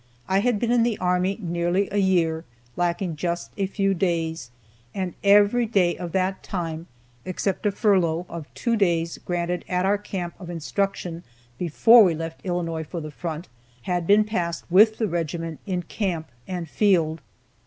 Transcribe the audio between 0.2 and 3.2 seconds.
I had been in the army nearly a year, lacking